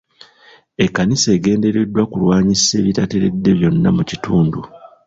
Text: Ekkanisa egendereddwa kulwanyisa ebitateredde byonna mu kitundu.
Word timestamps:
Ekkanisa 0.83 1.29
egendereddwa 1.37 2.03
kulwanyisa 2.11 2.71
ebitateredde 2.81 3.49
byonna 3.57 3.89
mu 3.97 4.03
kitundu. 4.09 4.59